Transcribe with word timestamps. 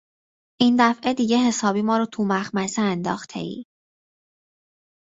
این 0.61 0.75
دفعه 0.79 1.13
دیگه 1.13 1.37
حسابی 1.37 1.81
مارو 1.81 2.05
تو 2.05 2.23
مخمصه 2.23 2.81
انداختهای! 2.81 3.65